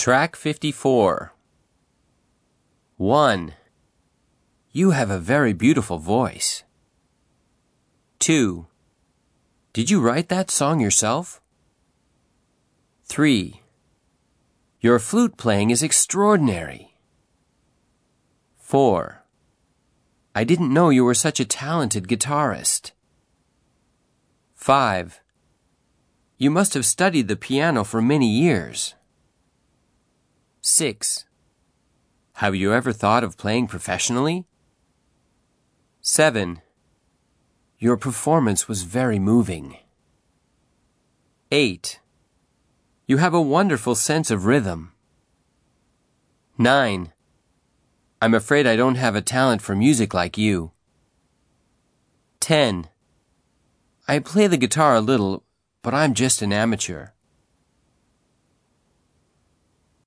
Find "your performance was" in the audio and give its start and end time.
37.78-38.84